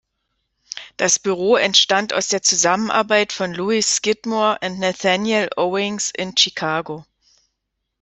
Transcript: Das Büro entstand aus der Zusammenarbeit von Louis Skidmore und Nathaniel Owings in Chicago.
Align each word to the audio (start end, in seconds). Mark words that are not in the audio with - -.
Das 0.97 1.19
Büro 1.19 1.57
entstand 1.57 2.11
aus 2.11 2.27
der 2.27 2.41
Zusammenarbeit 2.41 3.31
von 3.31 3.53
Louis 3.53 3.97
Skidmore 3.97 4.57
und 4.63 4.79
Nathaniel 4.79 5.49
Owings 5.57 6.09
in 6.09 6.35
Chicago. 6.35 7.05